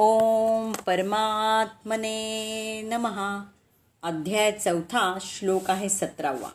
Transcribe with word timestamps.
ओम 0.00 0.72
परमात्मने 0.72 2.82
नमहा 2.82 3.42
अध्याय 4.02 4.52
चौथा 4.52 5.18
श्लोक 5.20 5.70
आहे 5.70 5.88
सतरावा. 5.88 6.48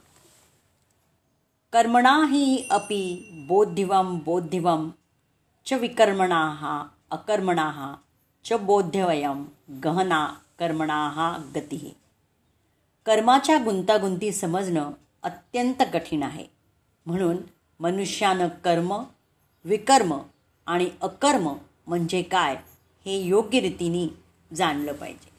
कर्मणा 1.73 2.25
हि 2.29 2.67
अपि 2.71 3.29
बोद्धिवं 3.47 4.19
बोद्धिवं 4.19 4.89
च 5.65 5.73
विकर्मणाः 5.73 6.83
अकर्मणाः 7.11 7.93
च 8.45 8.53
बोध्यवयं 8.53 9.43
गहना 9.83 10.33
कर्मणाः 10.59 11.37
गती. 11.55 11.95
कर्माच्या 13.05 13.63
गुंतागुंती 13.63 14.31
समजणं 14.31 14.91
अत्यंत 15.23 15.83
कठीण 15.93 16.23
आहे. 16.23 16.45
म्हणून 17.05 17.37
मनुष्यानं 17.79 18.47
कर्म 18.47 19.03
विकर्म 19.65 20.19
आणि 20.67 20.89
अकर्म 21.01 21.53
म्हणजे 21.87 22.21
काय? 22.21 22.57
हे 23.05 23.17
योग्य 23.17 23.59
रीतीने 23.59 24.07
जाणलं 24.55 24.93
पाहिजे. 24.93 25.29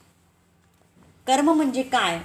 कर्म 1.26 1.52
म्हणजे 1.52 1.82
काय? 1.82 2.22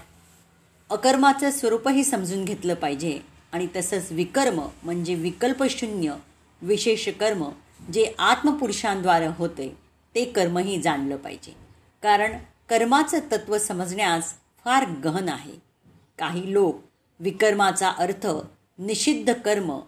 अकर्माचं 0.89 1.51
स्वरूपही 1.51 2.03
समजून 2.03 2.45
घेतलं 2.45 2.73
पाहिजे 2.73 3.19
आणि 3.51 3.67
तसंच 3.75 4.11
विकर्म 4.11 4.67
म्हणजे 4.83 5.15
विकल्पशून्य 5.15 6.15
विशेष 6.61 7.09
कर्म 7.09 7.49
जे 7.93 8.13
आत्मपुरुषांद्वारे 8.19 9.27
होते 9.27 9.77
ते 10.15 10.25
कर्मही 10.25 10.81
जाणलं 10.81 11.15
पाहिजे. 11.15 11.55
कारण 12.03 12.37
कर्माचं 12.69 13.19
तत्त्व 13.19 13.57
समजण्यास 13.57 14.33
फार 14.63 14.85
गहन 15.05 15.29
आहे. 15.29 15.53
काही 16.17 16.53
लोक 16.53 16.75
विकर्माचा 17.19 17.89
अर्थ 17.89 18.27
निषिद्ध 18.77 19.33
कर्म 19.33 19.79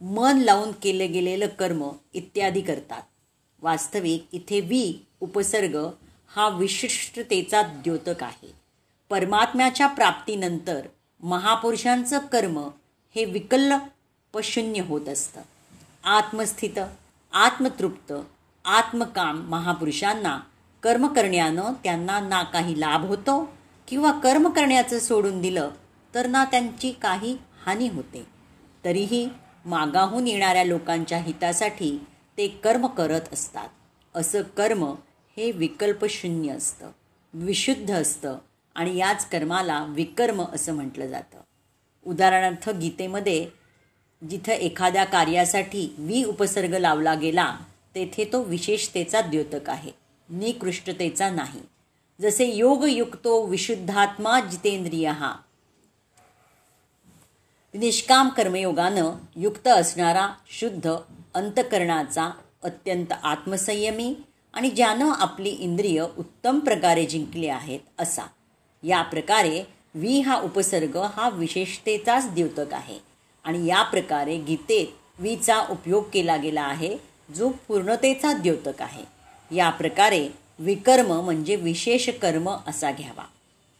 मन 0.00 0.38
लावून 0.38 0.72
केलं 0.72 1.12
गेलेलं 1.12 1.46
कर्म 1.46 1.88
इत्यादी 2.14 2.60
करतात. 2.60 3.02
वास्तविक 3.66 4.26
इथे 4.32 4.60
वि 4.60 4.92
उपसर्ग 5.20 5.76
हा 6.36 6.48
विशिष्टतेचा 6.48 7.62
द्योतक 7.62 8.22
आहे. 8.22 8.52
परमात्म्याच्या 9.10 9.86
प्राप्तीनंतर 9.86 10.86
महापुरुषांचं 11.22 12.18
कर्म 12.18 12.58
हे 13.14 13.24
विकल्पशून्य 13.24 14.80
होत 14.80 15.08
असतं. 15.08 15.40
आत्मस्थित 16.04 16.78
आत्मतृप्त 17.32 18.12
आत्मकाम 18.64 19.48
महापुरुषांना 19.48 20.38
कर्म 20.82 21.06
करण्यानं 21.06 21.72
त्यांना 21.84 22.20
ना 22.20 22.42
काही 22.42 22.80
लाभ 22.80 23.04
होतो 23.04 23.52
किंवा 23.88 24.12
कर्म 24.12 24.48
करण्याचं 24.48 24.98
सोडून 24.98 25.40
दिलं 25.42 25.70
तर 26.14 26.26
ना 26.26 26.44
त्यांची 26.44 26.92
काही 27.02 27.36
हानी 27.66 27.88
होते. 27.88 28.26
तरीही 28.84 29.28
मागाहून 29.64 30.26
येणाऱ्या 30.28 30.64
लोकांच्या 30.64 31.18
हितासाठी 31.18 31.98
ते 32.36 32.48
कर्म 32.48 32.86
करत 32.86 33.20
असतात. 33.32 33.68
असं 34.14 34.42
कर्म 34.42 34.84
हे 35.36 35.50
विकल्पशून्य 35.50 36.52
असतं. 36.52 36.90
विशुद्ध 37.34 37.94
असतं 37.94 38.38
आणि 38.74 38.96
याच 38.96 39.28
कर्माला 39.28 39.86
विकर्म 39.88 40.44
असं 40.52 40.72
म्हटलं 40.72 41.06
जातं. 41.06 41.38
उदाहरणार्थ 42.06 42.70
गीतेमध्ये 42.70 43.50
जिथं 44.30 44.52
एखाद्या 44.52 45.04
कार्यासाठी 45.04 45.94
वि 45.98 46.24
उपसर्ग 46.24 46.76
लावला 46.76 47.14
गेला 47.14 47.56
तेथे 47.94 48.30
तो 48.32 48.42
विशेषतेचा 48.42 49.20
द्योतक 49.20 49.70
आहे. 49.70 49.90
निकृष्टतेचा 50.28 51.30
नाही. 51.30 51.60
जसे 52.20 52.56
योगयुक्तो 52.56 53.46
विशुद्धात्मा 53.46 54.40
जितेंद्रिय. 54.40 55.08
हा 55.08 55.36
निष्काम 57.74 58.28
कर्मयोगानं 58.28 59.10
युक्त 59.36 59.68
असणारा 59.68 60.28
शुद्ध 60.50 60.90
अंतकरणाचा 61.36 62.30
अत्यंत 62.64 63.12
आत्मसंयमी 63.22 64.14
आणि 64.54 64.70
ज्यानं 64.70 65.10
आपली 65.10 65.48
इंद्रिय 65.48 66.04
उत्तम 66.18 66.58
प्रकारे 66.58 67.06
जिंकली 67.06 67.48
आहेत 67.48 67.80
असा. 67.98 68.22
या 68.82 69.02
प्रकारे 69.02 69.62
वी 69.94 70.20
हा 70.20 70.40
उपसर्ग 70.40 70.96
हा 70.96 71.28
विशेषतेचाच 71.28 72.34
द्योतक 72.34 72.74
आहे. 72.74 72.98
आणि 73.44 73.66
या 73.66 73.82
प्रकारे 73.82 74.38
गीतेत 74.38 74.86
वीचा 75.18 75.66
उपयोग 75.70 76.04
केला 76.12 76.36
गेला 76.36 76.62
आहे 76.62 76.96
जो 77.36 77.48
पूर्णतेचा 77.68 78.32
द्योतक 78.32 78.82
आहे. 78.82 79.04
या 79.56 79.70
प्रकारे 79.70 80.28
विकर्म 80.58 81.20
म्हणजे 81.20 81.56
विशेष 81.56 82.08
कर्म 82.08 82.56
असा 82.66 82.90
घ्यावा. 82.92 83.24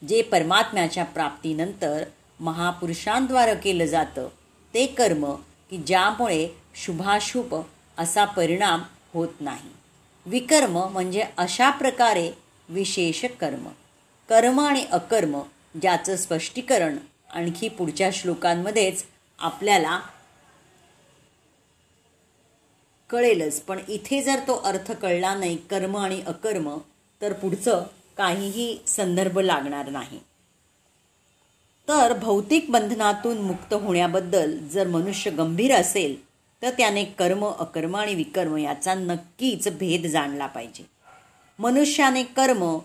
जे 0.08 0.22
परमात्म्याच्या 0.22 1.04
प्राप्तीनंतर 1.04 2.04
महापुरुषांद्वारे 2.40 3.54
केलं 3.54 3.84
जातं 3.84 4.28
ते 4.74 4.86
कर्म 4.86 5.34
की 5.70 5.76
ज्यामुळे 5.76 6.48
शुभाशुभ 6.76 7.54
असा 7.98 8.24
परिणाम 8.24 8.82
होत 9.14 9.28
नाही. 9.40 9.70
विकर्म 10.26 10.78
म्हणजे 10.78 11.24
अशा 11.36 11.70
प्रकारे 11.70 12.32
विशेष 12.68 13.24
कर्म. 13.24 13.68
कर्म 14.28 14.60
आणि 14.60 14.84
अकर्म 14.84 15.40
ज्याचं 15.82 16.16
स्पष्टीकरण 16.16 16.96
आणखी 17.30 17.68
पुढच्या 17.68 18.10
श्लोकांमध्येच 18.12 19.04
आपल्याला 19.38 20.00
कळेलच. 23.10 23.60
पण 23.60 23.78
इथे 23.88 24.22
जर 24.22 24.38
तो 24.38 24.62
अर्थ 24.64 24.92
कळला 24.92 25.34
नाही 25.34 25.56
कर्म 25.56 25.96
आणि 25.96 26.22
अकर्म 26.26 26.78
तर 27.22 27.32
पुढचं 27.32 27.84
काहीही 28.16 28.78
संदर्भ 28.86 29.38
लागणार 29.38 29.88
नाही. 29.88 30.20
तर 31.88 32.12
भौतिक 32.12 32.70
बंधनातून 32.70 33.38
मुक्त 33.38 33.74
होण्याबद्दल 33.74 34.58
जर 34.58 34.86
मनुष्य 34.86 35.30
गंभीर 35.30 35.74
असेल 35.74 36.25
तर 36.62 36.70
त्याने 36.70 37.04
कर्म 37.04 37.44
अकर्म 37.44 37.96
आणि 37.96 38.14
विकर्म 38.14 38.56
याचा 38.56 38.94
नक्कीच 38.94 39.68
भेद 39.68 40.06
जाणला 40.06 40.46
पाहिजे. 40.46 40.86
मनुष्याने 41.58 42.22
कर्म 42.22 42.78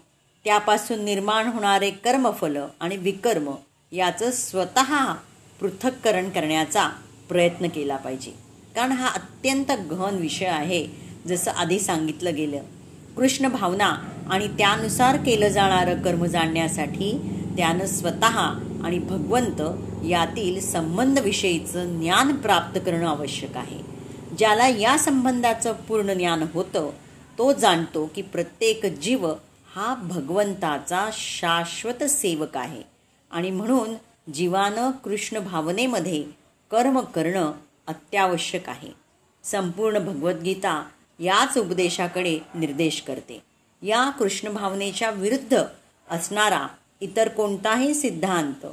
त्यापासून 0.43 1.03
निर्माण 1.05 1.47
होणारे 1.47 1.91
कर्मफल 1.91 2.57
आणि 2.79 2.97
विकर्म 2.97 3.51
याचं 3.91 4.31
स्वतः 4.31 5.13
पृथक्करण 5.59 6.29
करण्याचा 6.29 6.89
प्रयत्न 7.29 7.67
केला 7.67 7.95
पाहिजे. 7.95 8.31
कारण 8.75 8.91
हा 8.91 9.07
अत्यंत 9.07 9.71
गहन 9.71 10.15
विषय 10.15 10.45
आहे 10.45 10.87
जसं 11.27 11.51
आधी 11.51 11.79
सांगितलं 11.79 12.35
गेलं. 12.35 12.61
कृष्ण 13.17 13.47
भावना 13.47 13.95
आणि 14.29 14.47
त्यानुसार 14.47 15.15
केलं 15.15 15.47
जाणारं 15.47 16.01
कर्म 16.01 16.25
जाणण्यासाठी 16.25 17.17
त्यानं 17.57 17.85
स्वतः 17.85 18.70
आणि 18.83 18.99
भगवंत 18.99 19.61
यातील 20.05 20.61
संबंधविषयीचं 20.61 21.99
ज्ञान 21.99 22.35
प्राप्त 22.35 22.79
करणं 22.85 23.07
आवश्यक 23.07 23.57
आहे. 23.57 23.79
ज्याला 24.37 24.67
या 24.67 24.97
संबंधाचं 24.97 25.73
पूर्ण 25.73 26.13
ज्ञान 26.13 26.45
होतं 26.53 26.89
तो 27.37 27.53
जाणतो 27.53 28.11
की 28.15 28.21
प्रत्येक 28.21 28.85
जीव 28.85 29.33
हा 29.75 29.95
भगवंताचा 29.95 31.09
शाश्वत 31.13 32.03
सेवक 32.03 32.57
आहे. 32.57 32.81
आणि 33.31 33.51
म्हणून 33.51 33.93
जीवानं 34.31 34.91
कृष्ण 34.91 35.39
भावनेमध्ये 35.39 36.23
कर्म 36.71 36.99
करणं 36.99 37.51
अत्यावश्यक 37.87 38.69
आहे. 38.69 38.89
संपूर्ण 39.43 39.99
भगवद्गीता 39.99 40.85
याच 41.19 41.57
उपदेशाकडे 41.57 42.39
निर्देश 42.55 43.01
करते. 43.01 43.41
या 43.81 44.09
कृष्ण 44.09 44.49
भावनेच्या 44.49 45.09
विरुद्ध 45.09 45.63
असणारा 46.11 46.67
इतर 47.01 47.27
कोणताही 47.27 47.93
सिद्धांत 47.93 48.65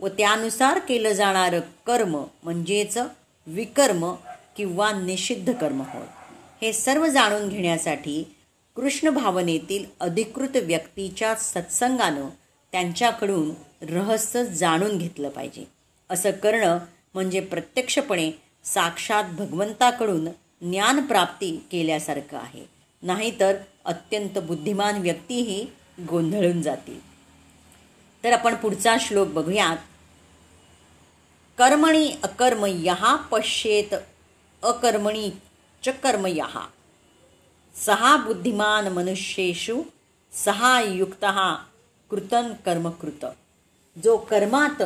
व 0.00 0.08
त्यानुसार 0.08 0.78
केलं 0.78 1.12
जाणारं 1.12 1.60
कर्म 1.86 2.24
म्हणजेच 2.42 2.98
विकर्म 3.46 4.14
किंवा 4.56 4.92
निषिद्ध 4.92 5.52
कर्म 5.52 5.80
होय. 5.80 6.06
हे 6.62 6.72
सर्व 6.72 7.06
जाणून 7.06 7.48
घेण्यासाठी 7.48 8.36
कृष्ण 8.76 9.10
भावनेतील 9.10 9.84
अधिकृत 10.00 10.56
व्यक्तीच्या 10.56 11.34
सत्संगानं 11.34 12.26
त्यांच्याकडून 12.72 13.50
रहस्य 13.82 14.44
जाणून 14.44 14.98
घेतलं 14.98 15.28
पाहिजे. 15.28 15.64
असं 16.10 16.30
करणं 16.30 16.78
म्हणजे 17.14 17.40
प्रत्यक्षपणे 17.40 18.30
साक्षात 18.64 19.24
भगवंताकडून 19.24 20.24
ज्ञानप्राप्ती 20.70 21.64
केल्यासारखं 21.72 22.36
आहे. 22.36 22.64
नाहीतर 23.02 23.56
अत्यंत 23.84 24.38
बुद्धिमान 24.38 25.02
व्यक्तीही 25.02 25.66
गोंधळून 26.10 26.62
जातील. 26.62 27.09
तर 28.24 28.32
आपण 28.32 28.54
पुढचा 28.54 28.96
श्लोक 29.00 29.28
बघूयात. 29.28 29.76
कर्मणी 31.58 32.10
अकर्म 32.22 32.64
यहा 32.68 33.14
पश्येत 33.30 33.94
अकर्मणी 34.62 35.30
च 35.82 35.88
कर्म 36.02 36.26
यहा 36.26 36.66
सहा 37.74 38.16
बुद्धिमान 38.16 38.88
मनुष्येषु 38.88 39.82
सहा 40.32 40.80
युक्त 40.80 41.24
कृतन 42.10 42.52
कर्मकृत 42.66 43.24
जो 43.96 44.16
कर्मात 44.30 44.82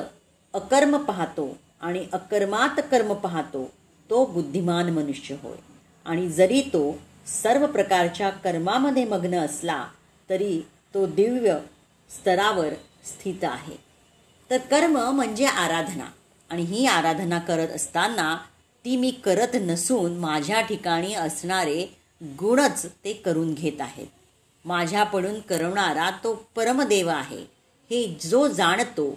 अकर्म 0.54 0.96
पाहतो 0.96 1.56
आणि 1.80 2.06
अकर्मात 2.12 2.80
कर्म 2.90 3.14
पाहतो 3.14 3.70
तो 4.10 4.24
बुद्धिमान 4.26 4.90
मनुष्य 4.90 5.36
होय. 5.42 5.56
आणि 6.04 6.28
जरी 6.28 6.60
तो 6.60 6.98
सर्व 7.42 7.66
प्रकारच्या 7.66 8.30
कर्मामध्ये 8.30 9.04
मग्न 9.04 9.34
असला 9.34 9.84
तरी 10.30 10.60
तो 10.94 11.06
दिव्य 11.06 11.58
स्तरावर 12.10 12.72
स्थित 13.04 13.44
आहे. 13.44 13.76
तर 14.50 14.58
कर्म 14.58 14.98
म्हणजे 14.98 15.44
आराधना. 15.44 16.04
आणि 16.50 16.62
ही 16.62 16.86
आराधना 16.86 17.38
करत 17.38 17.68
असताना 17.68 18.36
ती 18.84 18.96
मी 18.96 19.10
करत 19.10 19.48
नसून 19.54 20.16
माझ्या 20.16 20.60
ठिकाणी 20.60 21.14
असणारे 21.14 21.86
गुणच 22.22 22.86
ते 22.86 23.12
करून 23.12 23.54
घेत 23.54 23.80
आहेत. 23.80 24.06
माझ्याकडून 24.64 25.40
करवणारा 25.40 26.10
तो 26.10 26.46
परमदेव 26.56 27.08
आहे. 27.08 27.54
हे 27.90 28.16
जो 28.20 28.48
जाणतो 28.48 29.10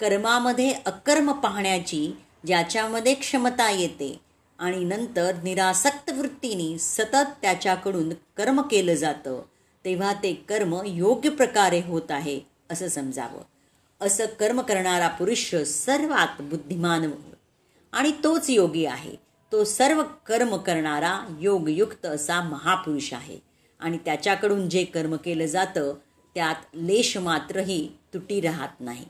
कर्मामध्ये 0.00 0.72
अकर्म 0.72 1.32
पाहण्याची 1.32 2.12
ज्याच्यामध्ये 2.46 3.14
क्षमता 3.14 3.70
येते 3.70 4.20
आणि 4.58 4.84
नंतर 4.84 5.32
निरासक्त 5.42 6.10
वृत्तीने 6.10 6.78
सतत 6.78 7.26
त्याच्याकडून 7.42 8.10
कर्म 8.10 8.60
केलं 8.60 8.94
जातं 8.94 9.42
तेव्हा 9.84 10.12
ते 10.12 10.34
कर्म 10.34 10.82
योग्य 10.86 11.30
प्रकारे 11.30 11.80
होत 11.80 12.10
आहे. 12.10 12.40
असं 12.70 12.88
समजावं. 12.88 13.40
असं 14.00 14.26
कर्म 14.26 14.60
करणारा 14.60 15.08
पुरुष 15.08 15.54
सर्वात 15.54 16.42
बुद्धिमान 16.42 17.10
आणि 17.92 18.12
तोच 18.24 18.50
योगी 18.50 18.84
आहे. 18.84 19.16
तो 19.52 19.64
सर्व 19.64 20.02
कर्म 20.02 20.56
करणारा 20.56 21.36
योगयुक्त 21.40 22.06
असा 22.06 22.40
महापुरुष 22.40 23.14
आहे. 23.14 23.38
आणि 23.80 23.98
त्याच्याकडून 24.04 24.70
जे 24.70 24.84
कर्म 24.84 25.16
केलं 25.16 25.46
जातं 25.46 25.94
त्यात 26.34 26.54
लेश 26.74 27.16
मात्रही 27.16 27.88
तुटी 28.14 28.40
राहत 28.40 28.80
नाही. 28.80 29.04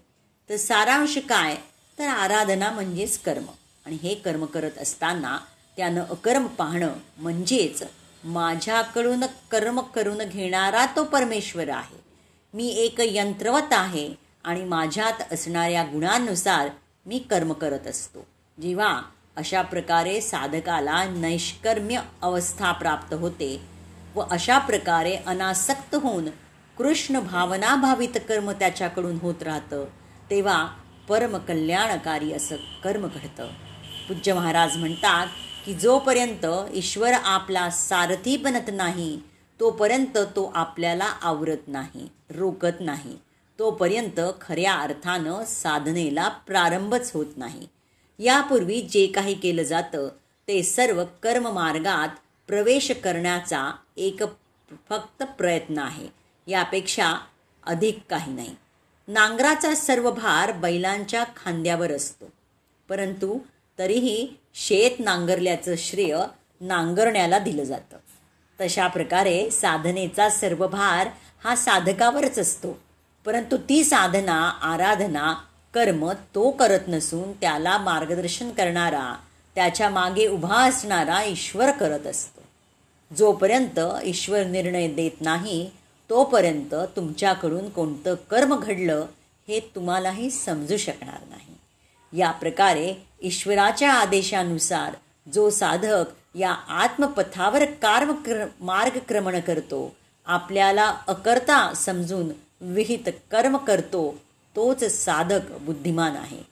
तर 0.50 0.56
सारांश 0.56 1.18
काय? 1.28 1.56
तर 1.98 2.06
आराधना 2.06 2.70
म्हणजेच 2.70 3.18
कर्म. 3.18 3.44
आणि 3.86 3.96
हे 4.02 4.14
कर्म 4.14 4.44
करत 4.44 4.78
असताना 4.78 5.38
त्यानं 5.76 6.00
अकर्म 6.00 6.46
पाहणं 6.46 6.92
म्हणजेच 7.18 7.82
माझ्याकडून 8.24 9.20
कर्म 9.50 9.80
करून 9.80 10.18
घेणारा 10.18 10.86
तो 10.86 11.04
परमेश्वर 11.04 11.68
आहे. 11.68 12.07
मी 12.54 12.68
एक 12.76 13.00
यंत्रवत 13.00 13.72
आहे 13.72 14.08
आणि 14.44 14.64
माझ्यात 14.64 15.32
असणाऱ्या 15.32 15.82
गुणांनुसार 15.82 16.68
मी 17.06 17.18
कर्म 17.30 17.52
करत 17.52 17.86
असतो. 17.86 18.24
जेव्हा 18.58 19.00
अशा 19.36 19.62
प्रकारे 19.62 20.20
साधकाला 20.20 21.04
नैष्कर्म्य 21.04 22.00
अवस्था 22.22 22.72
प्राप्त 22.72 23.14
होते 23.14 23.60
व 24.14 24.22
अशा 24.30 24.58
प्रकारे 24.58 25.14
अनासक्त 25.16 25.94
होऊन 25.94 26.28
कृष्ण 26.78 27.20
भावनाभावित 27.20 28.18
कर्म 28.28 28.50
त्याच्याकडून 28.50 29.18
होत 29.22 29.42
राहतं 29.42 29.84
तेव्हा 30.30 30.66
परमकल्याणकारी 31.08 32.32
असं 32.32 32.56
कर्म 32.84 33.06
घडतं. 33.06 33.48
पूज्य 34.08 34.32
महाराज 34.34 34.76
म्हणतात 34.76 35.26
की 35.66 35.74
जोपर्यंत 35.74 36.46
ईश्वर 36.74 37.12
आपला 37.12 37.70
सारथी 37.70 38.36
बनत 38.36 38.70
नाही 38.72 39.18
तोपर्यंत 39.60 40.16
तो 40.16 40.52
आपल्याला 40.54 41.04
आवरत 41.04 41.68
नाही 41.68 42.08
रोकत 42.30 42.80
नाही. 42.80 43.18
तोपर्यंत 43.58 44.20
खऱ्या 44.40 44.74
अर्थानं 44.74 45.44
साधनेला 45.44 46.28
प्रारंभच 46.28 47.10
होत 47.14 47.26
नाही. 47.36 47.68
यापूर्वी 48.18 48.82
जे 48.82 49.06
काही 49.06 49.34
केलं 49.34 49.62
जातं 49.62 50.08
ते 50.48 50.62
सर्व 50.62 51.04
कर्ममार्गात 51.22 52.08
प्रवेश 52.46 52.90
करण्याचा 52.90 53.76
एक 53.96 54.22
फक्त 54.88 55.22
प्रयत्न 55.22 55.78
आहे. 55.78 56.08
यापेक्षा 56.46 57.14
अधिक 57.66 57.98
काही 58.10 58.32
नाही. 58.32 58.54
नांगराचा 59.08 59.74
सर्व 59.74 60.10
भार 60.10 60.52
बैलांच्या 60.52 61.24
खांद्यावर 61.36 61.92
असतो. 61.92 62.24
परंतु 62.88 63.38
तरीही 63.78 64.34
शेत 64.54 64.90
नांगरल्याचं 64.98 65.74
श्रेय 65.78 66.18
नांगरण्याला 66.60 67.38
दिलं 67.38 67.64
जातं. 67.64 67.97
तशा 68.60 68.86
प्रकारे 68.86 69.50
साधनेचा 69.50 70.30
सर्व 70.30 70.66
भार 70.66 71.08
हा 71.44 71.54
साधकावरच 71.56 72.38
असतो. 72.38 72.78
परंतु 73.24 73.56
ती 73.56 73.84
साधना 73.84 74.50
आराधना 74.62 75.34
कर्म 75.74 76.12
तो 76.34 76.50
करत 76.50 76.88
नसून 76.88 77.32
त्याला 77.32 77.78
मार्गदर्शन 77.78 78.50
करणारा 78.50 79.14
त्याच्यामागे 79.54 80.26
उभा 80.26 80.68
असणारा 80.68 81.22
ईश्वर 81.22 81.70
करत 81.70 82.06
असतो. 82.06 82.42
जोपर्यंत 83.16 83.80
ईश्वर 84.04 84.44
निर्णय 84.44 84.88
देत 84.88 85.20
नाही 85.20 85.70
तोपर्यंत 86.10 86.74
तुमच्याकडून 86.96 87.68
कोणतं 87.68 88.14
कर्म 88.14 88.56
घडलं 88.56 89.06
हे 89.48 89.60
तुम्हालाही 89.74 90.30
समजू 90.30 90.76
शकणार 90.76 91.20
नाही. 91.30 92.18
या 92.20 92.30
प्रकारे 92.30 92.94
ईश्वराच्या 93.22 93.92
आदेशानुसार 93.92 94.94
जो 95.34 95.50
साधक 95.50 96.04
या 96.34 96.52
आत्मपथावर 96.52 97.64
कार्म 97.64 98.12
क्र 98.12 98.46
मार्गक्रमण 98.60 99.40
करतो. 99.40 99.96
आपल्याला 100.26 100.94
अकर्ता 101.08 101.74
समजून 101.74 102.28
विहित 102.60 103.08
कर्म 103.30 103.56
करतो. 103.56 104.18
तोच 104.56 104.84
साधक 104.84 105.52
बुद्धिमान 105.52 106.16
आहे. 106.16 106.42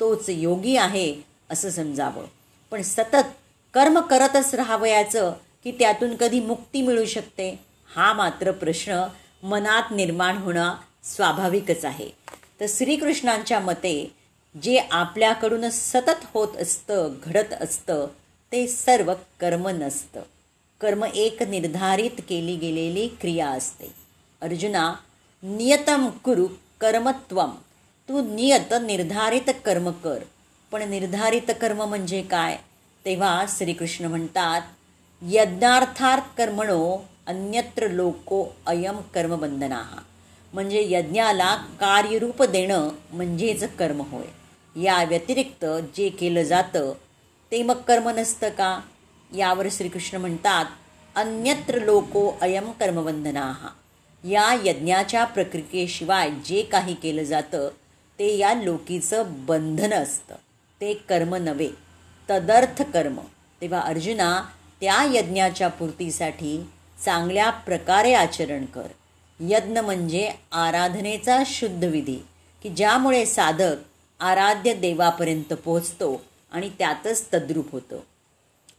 तोच 0.00 0.24
योगी 0.28 0.76
आहे 0.76 1.22
असं 1.50 1.70
समजावं. 1.70 2.24
पण 2.70 2.82
सतत 2.82 3.26
कर्म 3.74 4.00
करतच 4.00 4.54
राहावयाचं 4.54 5.32
की 5.64 5.72
त्यातून 5.72 6.16
कधी 6.16 6.40
मुक्ती 6.40 6.82
मिळू 6.82 7.04
शकते? 7.04 7.60
हा 7.96 8.12
मात्र 8.12 8.50
प्रश्न 8.50 9.06
मनात 9.42 9.82
निर्माण 9.90 10.36
होणं 10.36 10.74
स्वाभाविकच 11.04 11.84
आहे. 11.84 12.10
तर 12.60 12.66
श्रीकृष्णांच्या 12.68 13.60
मते 13.60 14.14
जे 14.62 14.76
आपल्याकडून 14.90 15.70
सतत 15.70 16.26
होत 16.34 16.56
असतं 16.56 17.14
घडत 17.24 17.54
असतं 17.60 18.06
ते 18.52 18.66
सर्व 18.66 19.14
कर्म 19.40 19.68
नसतं. 19.68 20.20
कर्म 20.80 21.04
एक 21.14 21.42
निर्धारित 21.42 22.10
केली 22.28 22.56
गेलेली 22.56 23.08
क्रिया 23.08 23.48
असते. 23.48 23.94
अर्जुना 24.42 24.94
नियतम 25.42 26.08
कुरु 26.08 26.46
कर्मत्वम. 26.80 27.50
तू 28.08 28.34
नियत 28.34 28.74
निर्धारित 28.74 29.50
कर्म 29.64 29.90
कर. 29.90 30.18
पण 30.72 30.90
निर्धारित 30.90 31.50
कर्म 31.60 31.82
म्हणजे 31.82 32.22
काय? 32.22 32.56
तेव्हा 33.04 33.44
श्रीकृष्ण 33.48 34.04
म्हणतात 34.04 34.62
यज्ञार्थार्थ 35.22 36.36
कर्मणो 36.38 37.04
अन्यत्र 37.26 37.88
लोको 37.88 38.46
अयम 38.66 38.98
कर्मबंधना. 38.98 39.82
म्हणजे 40.52 40.86
यज्ञाला 40.90 41.54
कार्यरूप 41.54 42.42
देणं 42.42 42.88
म्हणजेच 43.10 43.76
कर्म 43.76 44.02
होय. 44.02 44.26
या 44.82 45.04
व्यतिरिक्त 45.04 45.64
जे 45.96 46.08
केलं 46.08 46.42
जातं 46.42 46.92
ते 47.50 47.62
मग 47.62 47.74
कर्म 47.74 48.08
नसतं 48.08 48.48
का? 48.48 48.80
यावर 49.36 49.66
श्रीकृष्ण 49.70 50.16
म्हणतात 50.16 50.64
अन्यत्र 51.14 51.78
लोको 51.78 52.38
अयम 52.40 52.70
कर्मबंधना 52.70 53.52
या 54.24 54.56
यज्ञाच्या 54.64 55.24
प्रक्रियेशिवाय 55.24 56.30
जे 56.30 56.62
काही 56.62 56.94
केलं 56.94 57.22
जातं 57.22 57.68
ते 58.18 58.36
या 58.36 58.54
लोकीचं 58.54 59.22
बंधन 59.28 59.92
असतं. 59.92 60.34
ते 60.80 60.94
कर्म 60.94 61.34
नव्हे 61.34 61.68
तदर्थ 62.30 62.82
कर्म. 62.82 63.18
तेव्हा 63.60 63.80
अर्जुना 63.80 64.42
त्या 64.80 65.04
यज्ञाच्या 65.14 65.68
पूर्तीसाठी 65.68 66.68
चांगल्या 67.04 67.50
प्रकारे 67.50 68.12
आचरण 68.12 68.64
कर. 68.64 68.86
यज्ञ 69.40 69.80
म्हणजे 69.80 70.32
आराधनेचा 70.52 71.42
शुद्ध 71.46 71.84
विधी 71.84 72.18
की 72.62 72.68
ज्यामुळे 72.68 73.26
साधक 73.26 73.76
आराध्य 74.20 74.74
देवापर्यंत 74.74 75.52
पोहोचतो 75.52 76.24
आणि 76.56 76.68
त्यातच 76.78 77.26
तद्रूप 77.34 77.72
होतं. 77.72 77.98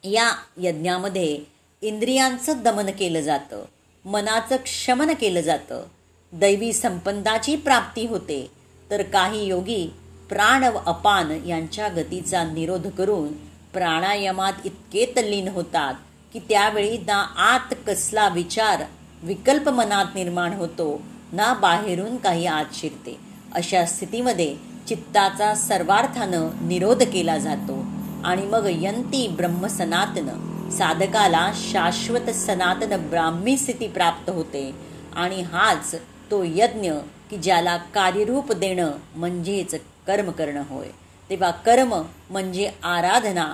या 0.04 0.32
यज्ञामध्ये 0.58 1.40
इंद्रियांचं 1.82 2.62
दमन 2.64 2.90
केलं 3.00 3.22
जातं 3.22 3.64
मनाचं 4.06 4.56
क्षमन 4.56 5.14
केलं 5.14 5.42
जातं. 5.42 5.84
दैवी 6.32 6.74
संपन्नाची 6.74 7.56
प्राप्ती 7.56 8.06
होते 8.08 8.48
तर 8.92 9.02
काही 9.04 9.46
योगी 9.46 9.88
प्राण 10.30 10.64
व 10.64 10.78
अपान 10.86 11.32
यांच्या 11.48 11.88
गतीचा 11.88 12.44
निरोध 12.44 12.88
करून 12.88 13.28
प्राणायामात 13.74 14.54
इतके 14.66 15.06
तल्लीन 15.18 15.48
होतात 15.48 15.94
की 16.34 16.40
त्यावेळी 16.40 16.98
ना 16.98 17.22
आत 17.38 17.74
कसला 17.88 18.28
विचार 18.30 18.84
विकल्प 19.24 19.70
मनात 19.70 20.06
निर्माण 20.16 20.54
होतो 20.54 21.02
ना 21.32 21.54
बाहेरून 21.54 22.18
काही 22.18 22.46
आत 22.46 22.66
शिरते. 22.74 23.18
अशा 23.54 23.86
स्थितीमध्ये 23.86 24.56
चित्ताचा 24.88 25.54
सर्वार्थानं 25.56 26.50
निरोध 26.68 27.04
केला 27.04 27.38
जातो 27.38 27.86
आणि 28.26 28.42
मग 28.42 28.68
यंती 28.72 29.28
ब्रह्म 29.28 29.68
सनातन 29.68 30.30
साधकाला 30.70 31.52
शाश्वत 31.56 32.30
सनातन 32.30 32.96
ब्राह्मी 33.10 33.58
स्थिती 33.58 33.88
प्राप्त 33.88 34.30
होते 34.30 34.72
आणि 35.16 35.42
हाच 35.42 35.96
तो 36.32 36.44
यज्ञ 36.44 36.92
की 37.30 37.38
ज्याला 37.38 37.78
कार्यरूप 37.78 38.52
देणं 38.52 38.92
म्हणजेच 39.16 39.76
कर्म 40.08 40.32
करणं 40.32 40.64
होय. 40.70 40.88
तेव्हा 41.30 41.52
कर्म 41.52 41.94
म्हणजे 42.30 42.72
आराधना 42.84 43.46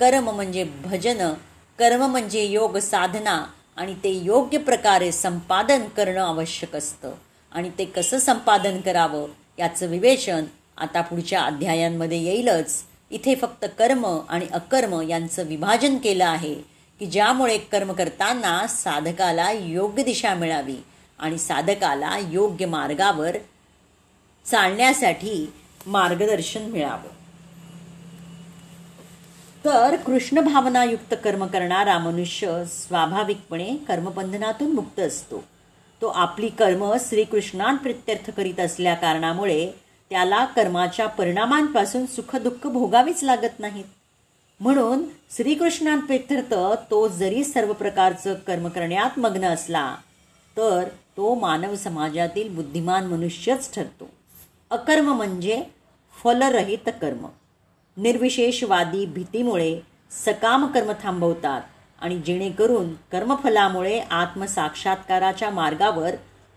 कर्म 0.00 0.30
म्हणजे 0.30 0.64
भजन 0.84 1.32
कर्म 1.78 2.04
म्हणजे 2.04 2.44
योग 2.44 2.76
साधना 2.78 3.44
आणि 3.76 3.94
ते 3.94 4.10
योग्य 4.10 4.58
प्रकारे 4.58 5.12
संपादन 5.12 5.84
करणं 5.96 6.20
आवश्यक 6.20 6.76
असतं. 6.76 7.12
आणि 7.52 7.70
ते 7.78 7.84
कसं 7.84 8.18
संपादन 8.18 8.80
करावं 8.80 9.26
याचं 9.58 9.86
विवेचन 9.86 10.44
आता 10.76 11.00
पुढच्या 11.00 11.42
अध्यायांमध्ये 11.42 12.22
येईलच. 12.22 12.82
इथे 13.10 13.34
फक्त 13.34 13.64
कर्म 13.78 14.20
आणि 14.28 14.46
अकर्म 14.52 15.00
यांचं 15.00 15.46
विभाजन 15.46 15.96
केलं 15.96 16.24
आहे 16.24 16.54
की 16.98 17.06
ज्यामुळे 17.06 17.58
कर्म 17.58 17.92
करताना 17.92 18.66
साधकाला 18.66 19.50
योग्य 19.52 20.02
दिशा 20.02 20.34
मिळावी 20.34 20.76
आणि 21.18 21.38
साधकाला 21.38 22.18
योग्य 22.30 22.66
मार्गावर 22.66 23.36
चालण्यासाठी 24.44 25.52
मार्गदर्शन 25.86 26.62
मिळावं. 26.62 27.14
तर 29.64 29.96
कृष्ण 29.96 30.40
भावनायुक्त 30.40 31.14
कर्म 31.24 31.46
करणारा 31.46 31.98
मनुष्य 31.98 32.64
स्वाभाविकपणे 32.66 33.76
कर्मबंधनातून 33.88 34.72
मुक्त 34.72 35.00
असतो. 35.00 35.44
तो 36.02 36.06
आपली 36.06 36.48
कर्म 36.48 36.94
श्रीकृष्णांप्रित्यर्थ 37.00 38.30
करीत 38.30 38.60
असल्या 38.60 38.94
कारणामुळे 38.94 39.83
त्याला 40.10 40.44
कर्माच्या 40.44 41.06
परिणामांपासून 41.06 42.06
सुखदुःख 42.06 42.66
भोगावीच 42.66 43.22
लागत 43.22 43.60
नाहीत. 43.60 43.84
म्हणून 44.60 45.04
श्रीकृष्णान 45.36 46.00
तो 46.90 47.08
जरी 47.08 47.44
सर्व 47.44 47.72
प्रकारचं 47.72 48.34
कर्म 48.34 48.68
करण्यात 48.68 49.18
मग्न 49.18 49.44
असला 49.44 49.94
तर 50.56 50.84
तो 51.16 51.34
मानव 51.34 51.74
समाजातील 51.74 52.54
बुद्धिमान 52.54 53.06
मनुष्यच 53.06 53.74
ठरतो. 53.74 54.10
अकर्म 54.70 55.04
म्हणजे 55.04 55.62
फलरहित 56.24 56.88
कर्म. 56.88 57.26
निर्विशेषवादी 57.96 59.06
भीतीमुळे 59.06 59.80
सकाम 60.10 60.66
कर्म 60.66 60.92
थांबवतात 61.02 61.62
आणि 62.00 62.18
जेणेकरून 62.18 62.94
कर्मफलामुळे 62.94 64.00
आत्मसाक्षात्काराच्या 64.00 65.50
मार्गावर 65.50 66.10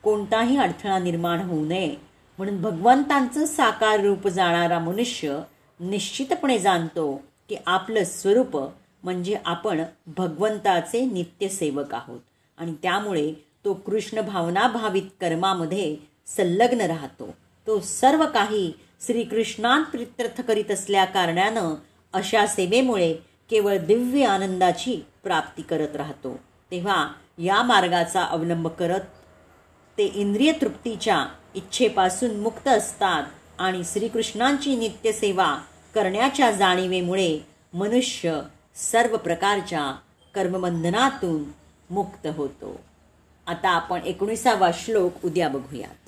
कोणताही 0.03 0.57
अडथळा 0.57 0.99
निर्माण 0.99 1.39
होऊ 1.39 1.65
नये 1.65 2.06
म्हणून 2.37 2.61
भगवंतांचं 2.61 3.45
साकार 3.45 3.99
रूप 3.99 4.27
जाणारा 4.27 4.79
मनुष्य 4.79 5.39
निश्चितपणे 5.79 6.59
जाणतो 6.59 7.21
की 7.49 7.55
आपलं 7.65 8.03
स्वरूप 8.03 8.71
म्हणजे 9.03 9.37
आपण 9.45 9.81
भगवंताचे 10.17 11.05
नित्यसेवक 11.05 11.93
आहोत. 11.93 12.19
आणि 12.57 12.73
त्यामुळे 12.83 13.33
तो 13.65 13.73
कृष्ण 13.73 14.21
भावनाभावित 14.21 15.01
कर्मामध्ये 15.21 15.97
संलग्न 16.27 16.81
राहतो. 16.81 17.35
तो 17.67 17.79
सर्व 17.79 18.25
काही 18.25 18.73
श्रीकृष्णात 19.05 19.91
प्रित्यर्थ 19.91 20.41
करीत 20.41 20.71
असल्या 20.71 21.05
कारणानं 21.05 21.75
अशा 22.13 22.47
सेवेमुळे 22.47 23.13
केवळ 23.49 23.77
दिव्य 23.77 24.25
आनंदाची 24.25 25.05
प्राप्ती 25.23 25.61
करत 25.61 25.95
राहतो. 25.95 26.39
तेव्हा 26.71 27.07
या 27.37 27.63
मार्गाचा 27.63 28.23
अवलंब 28.23 28.67
करत 28.67 29.01
ते 29.97 30.05
इंद्रिय 30.05 30.51
तृप्तीच्या 30.51 31.25
इच्छेपासून 31.57 32.39
मुक्त 32.39 32.67
असतात 32.67 33.23
आणि 33.59 33.81
श्रीकृष्णांची 33.85 34.75
नित्यसेवा 34.75 35.57
करण्याच्या 35.95 36.51
जाणीवेमुळे 36.51 37.39
मनुष्य 37.73 38.41
सर्व 38.75 39.17
प्रकारच्या 39.17 39.95
कर्मबंधनातून 40.35 41.43
मुक्त 41.89 42.27
होतो. 42.35 42.79
आता 43.47 43.69
आपण 43.69 43.99
एकोणीसावा 44.05 44.71
श्लोक 44.73 45.25
उद्या 45.25 45.49
बघूयात. 45.49 46.06